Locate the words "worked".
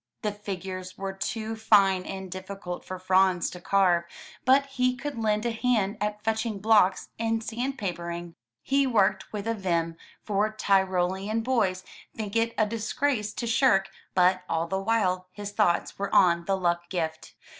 8.87-9.31